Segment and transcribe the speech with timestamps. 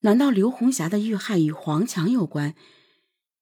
[0.00, 2.54] 难道刘红霞的遇害与黄强有关？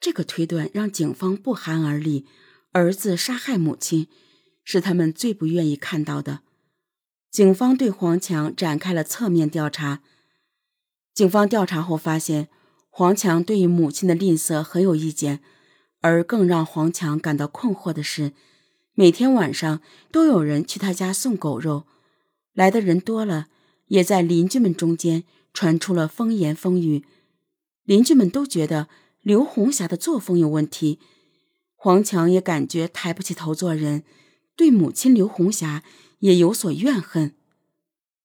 [0.01, 2.27] 这个推断让警方不寒而栗。
[2.73, 4.09] 儿子杀害母亲，
[4.63, 6.41] 是他们最不愿意看到的。
[7.31, 10.03] 警方对黄强展开了侧面调查。
[11.15, 12.49] 警方调查后发现，
[12.91, 15.41] 黄强对于母亲的吝啬很有意见。
[16.03, 18.33] 而更让黄强感到困惑的是，
[18.95, 19.81] 每天晚上
[20.13, 21.87] 都有人去他家送狗肉，
[22.53, 23.49] 来的人多了，
[23.87, 25.25] 也在邻居们中间
[25.57, 27.03] 传出了风言风语。
[27.85, 28.91] 邻居们都觉得
[29.23, 31.01] 刘红霞的作风有问题。
[31.75, 34.05] 黄强也感觉抬不起头做人，
[34.55, 35.83] 对母亲刘红霞
[36.19, 37.35] 也有所怨恨。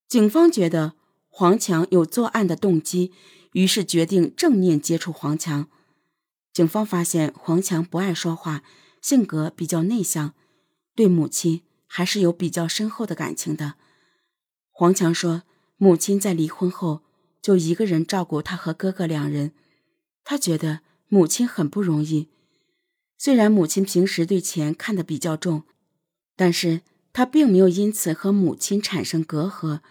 [0.09, 0.95] 警方觉得
[1.29, 3.13] 黄强有作案的动机，
[3.53, 5.69] 于是决定正面接触黄强。
[6.51, 8.63] 警方发现黄强不爱说话，
[9.01, 10.33] 性格比较内向，
[10.93, 13.75] 对母亲还是有比较深厚的感情的。
[14.69, 15.43] 黄强说，
[15.77, 17.03] 母亲在离婚后
[17.41, 19.53] 就一个人照顾他和哥哥两人，
[20.23, 22.29] 他觉得母亲很不容易。
[23.17, 25.63] 虽然母亲平时对钱看得比较重，
[26.35, 26.81] 但是
[27.13, 29.81] 他并没有因此和母亲产生隔阂，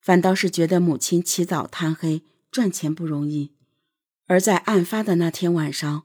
[0.00, 3.52] 反倒是觉得母亲起早贪黑赚钱不容易。
[4.26, 6.04] 而在案发的那天晚上，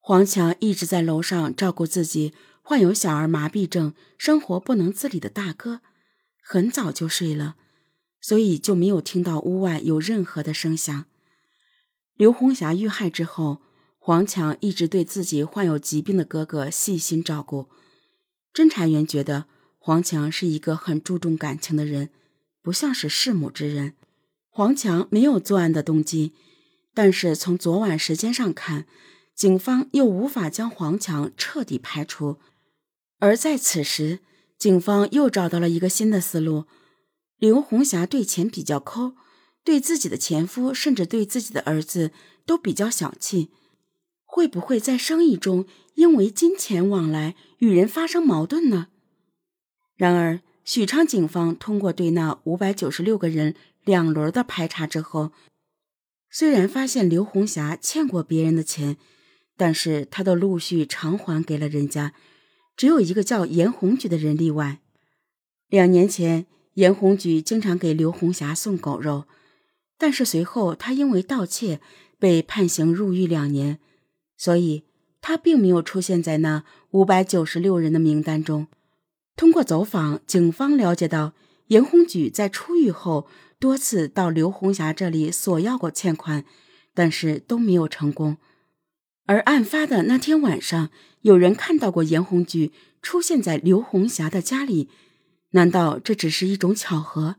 [0.00, 5.80] 黄强一直在楼上照顾自己患有小儿麻痹症、生活不能自理的大哥，
[6.42, 7.56] 很早就睡了，
[8.20, 11.06] 所以就没有听到屋外有任何的声响。
[12.16, 13.62] 刘红霞遇害之后。
[14.02, 17.68] 黄强一直对自己患有疾病的哥哥细心照顾。
[18.52, 19.44] 侦查员觉得
[19.78, 22.08] 黄强是一个很注重感情的人，
[22.62, 23.92] 不像是弑母之人。
[24.48, 26.32] 黄强没有作案的动机，
[26.94, 28.86] 但是从昨晚时间上看，
[29.34, 32.38] 警方又无法将黄强彻底排除。
[33.18, 34.20] 而在此时，
[34.58, 36.64] 警方又找到了一个新的思路：
[37.40, 39.14] 刘红霞对钱比较抠，
[39.64, 42.12] 对自己的前夫甚至对自己的儿子
[42.44, 43.48] 都比较小气。
[44.26, 48.88] 会不会在生意中因为金钱往来与人发生矛盾呢？
[49.96, 55.32] 然而，许昌警方通过对那五百九十六个人两轮的排查之后，
[56.30, 58.98] 虽然发现刘红霞欠过别人的钱，
[59.56, 62.12] 但是她都陆续偿还给了人家，
[62.76, 64.80] 只有一个叫严红举的人例外。
[65.68, 69.24] 两年前，严红举经常给刘红霞送狗肉，
[69.98, 71.80] 但是随后他因为盗窃
[72.18, 73.78] 被判刑入狱两年。
[74.36, 74.84] 所以，
[75.20, 78.68] 他并没有出现在那五百九十六人的名单中。
[79.36, 81.34] 通过走访，警方了解到，
[81.66, 83.26] 严红举在出狱后
[83.58, 86.44] 多次到刘红霞这里索要过欠款，
[86.94, 88.38] 但是都没有成功。
[89.26, 92.72] 而案发的那天晚上，有人看到过严红举
[93.02, 94.88] 出现在刘红霞的家里，
[95.50, 97.36] 难道这只是一种巧合？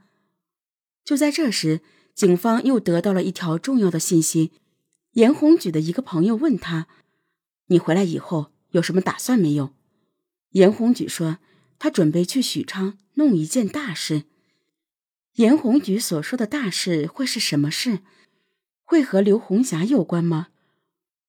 [1.03, 1.81] 就在这时，
[2.13, 4.51] 警方又得到了一条重要的信息。
[5.13, 6.87] 严红举的一个朋友问他
[7.67, 9.73] ：“你回来以后有什么打算没有？”
[10.51, 11.39] 严红举说
[11.79, 14.23] ：“他准备去许昌弄一件大事。”
[15.35, 17.99] 严红举所说的大事会是什么事？
[18.83, 20.49] 会和刘红霞有关吗？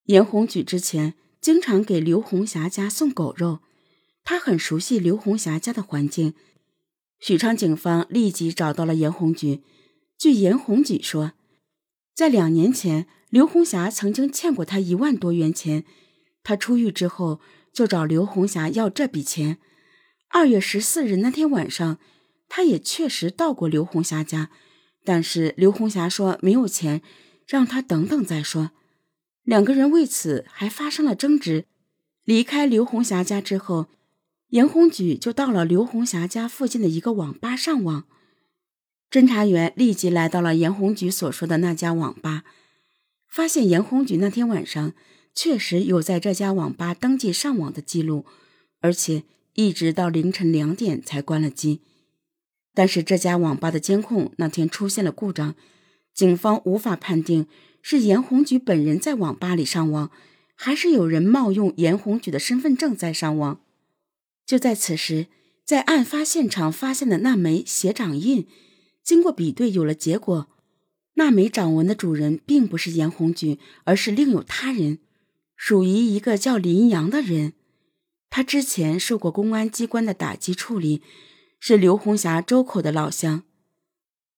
[0.07, 3.61] 严红举之前经常给刘红霞家送狗肉，
[4.25, 6.35] 他很熟悉刘红霞家的环境。
[7.23, 9.63] 许昌警方立即找到了严红举。
[10.19, 11.33] 据严红举说，
[12.15, 13.07] 在两年前。
[13.33, 15.87] 刘红霞曾经欠过他一万多元钱，
[16.43, 17.41] 他出狱之后
[17.73, 19.57] 就找刘红霞要这笔钱。
[20.29, 21.99] 二月十四日那天晚上，
[22.47, 24.51] 他也确实到过刘红霞家，
[25.03, 27.01] 但是刘红霞说没有钱，
[27.47, 28.73] 让他等等再说。
[29.45, 31.65] 两个人为此还发生了争执。
[32.25, 33.87] 离开刘红霞家之后，
[34.53, 38.05] 严红举就到了刘红霞家附近的一个网吧上网。
[39.11, 42.45] 侦查员立即来到了严红举所说的那家网吧。
[43.27, 44.93] 发现严红举那天晚上
[45.35, 48.27] 确实有在这家网吧登记上网的记录，
[48.83, 49.25] 而且
[49.55, 51.81] 一直到凌晨两点才关了机。
[52.75, 55.55] 但是这家网吧的监控那天出现了故障，
[56.13, 57.47] 警方无法判定
[57.81, 60.11] 是严红举本人在网吧里上网，
[60.55, 63.63] 还是有人冒用严红举的身份证在上网。
[64.53, 65.29] 就在此时，
[65.65, 68.47] 在案发现场发现的那枚血掌印，
[69.03, 70.51] 经过比对有了结果。
[71.15, 74.99] 那枚掌纹的主人并不是严红军，而是另有他人，
[75.57, 77.55] 属于一个叫林阳的人。
[78.29, 81.01] 他之前受过公安机关的打击处理，
[81.59, 83.45] 是刘红霞周口的老乡。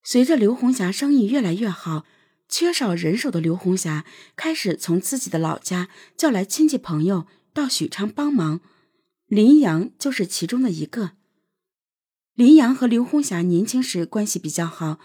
[0.01, 2.05] 随着刘红霞生意越来越好，
[2.47, 4.05] 缺少人手的刘红霞
[4.37, 8.61] 开始从自己的老家叫来亲戚朋友到许昌帮忙，
[9.27, 11.11] 林阳就是其中的一个。
[12.33, 14.99] 林阳和刘红霞年轻时关系比较好。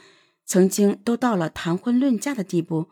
[0.45, 2.89] 曾经都到了谈婚论嫁的地步，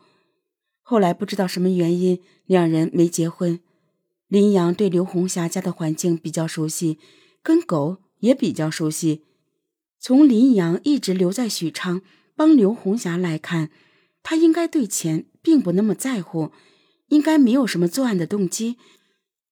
[0.81, 3.59] 后来不知道什么原因，两人没结婚。
[4.29, 6.99] 林阳对刘红霞家的环境比较熟悉，
[7.43, 9.25] 跟狗也比较熟悉。
[9.99, 12.01] 从林阳一直留在许昌
[12.33, 13.69] 帮刘红霞来看，
[14.23, 16.53] 他应该对钱并不那么在乎，
[17.09, 18.77] 应该没有什么作案的动机。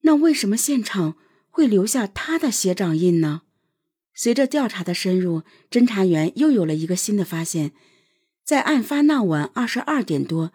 [0.04, 1.18] 那为什么现场
[1.58, 3.42] 会留下他的血掌印呢？
[4.14, 7.72] 随着调查的深入，侦查员又有了一个新的发现：
[8.46, 10.52] 在案发那晚二十二点多，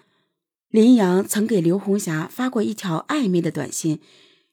[0.69, 3.99] 林阳曾给刘红霞发过一条暧昧的短信，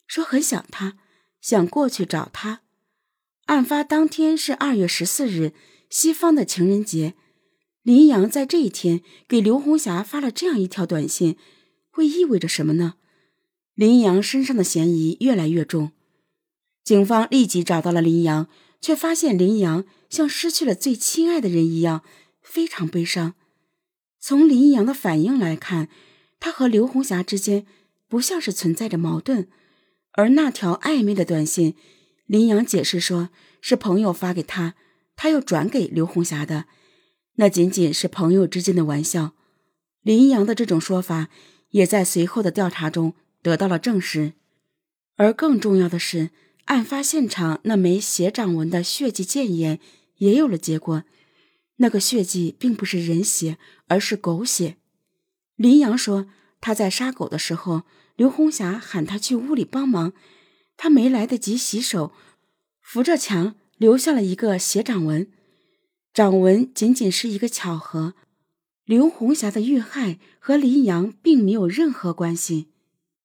[0.08, 0.98] 说很想她，
[1.40, 2.62] 想过去找她。
[3.46, 5.54] 案发当天是二月十四日，
[5.92, 7.14] 西方的情人节。
[7.84, 11.38] 林阳在这一天给刘红霞发了这样一条短信，
[11.92, 12.96] 会意味着什么呢？
[13.76, 15.92] 林阳身上的嫌疑越来越重，
[16.90, 18.48] 警方立即找到了林阳，
[18.82, 22.04] 却发现林阳像失去了最亲爱的人一样，
[22.42, 23.36] 非常悲伤。
[24.20, 25.88] 从林阳的反应来看，
[26.40, 27.68] 他和刘红霞之间
[28.08, 29.48] 不像是存在着矛盾，
[30.14, 31.76] 而那条暧昧的短信。
[32.26, 33.30] 林阳解释说，
[33.62, 34.74] 是朋友发给他，
[35.16, 36.66] 他又转给刘红霞的，
[37.36, 39.34] 那仅仅是朋友之间的玩笑。
[40.02, 41.30] 林阳的这种说法
[41.70, 43.14] 也在随后的调查中
[43.44, 44.34] 得到了证实。
[45.18, 46.32] 而更重要的是，
[46.70, 49.80] 案发现场那枚血掌纹的血迹检验
[50.18, 51.04] 也有了结果，
[51.78, 53.58] 那个血迹并不是人血，
[53.88, 54.78] 而是狗血。
[55.56, 56.28] 林阳说，
[56.62, 57.84] 他在杀狗的时候，
[58.16, 60.14] 刘红霞喊他去屋里帮忙。
[60.78, 62.14] 他没来得及洗手，
[62.82, 65.28] 扶着墙留下了一个血掌纹，
[66.14, 68.14] 掌纹仅仅是一个巧合。
[68.86, 72.68] 刘红霞的遇害和林阳并没有任何关系。